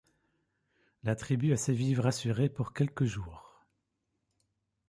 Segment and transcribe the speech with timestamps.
[1.03, 3.63] La tribu a ses vivres assurés pour quelques jours.